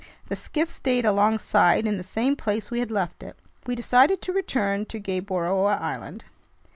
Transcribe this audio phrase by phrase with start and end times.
[0.29, 3.37] The skiff stayed alongside in the same place we had left it.
[3.67, 6.25] We decided to return to Gueboroa Island.